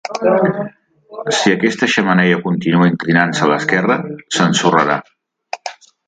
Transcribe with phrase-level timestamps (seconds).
[1.39, 3.97] Si aquesta xemeneia continua inclinant-se a l'esquerra,
[4.39, 4.97] s'ensorrarà.